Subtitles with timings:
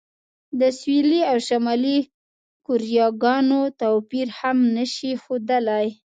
[0.59, 1.97] د سویلي او شمالي
[2.65, 5.87] کوریاګانو توپیر هم نه شي ښودلی.